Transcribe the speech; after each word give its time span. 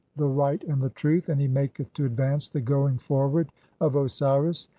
209 0.17 0.17
"the 0.17 0.41
right 0.41 0.63
and 0.73 0.81
the 0.81 0.89
truth, 0.89 1.29
and 1.29 1.39
he 1.39 1.47
maketh 1.47 1.93
to 1.93 2.05
advance 2.05 2.49
the 2.49 2.59
going 2.59 2.97
"forward 2.97 3.51
* 3.65 3.79
of 3.79 3.91
(7) 3.93 4.05
Osiris. 4.05 4.67